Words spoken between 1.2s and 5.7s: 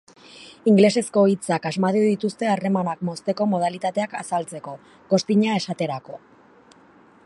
hitzak asmatu dituzte harremanak mozteko modalitateak azaltzeko, ghosting-a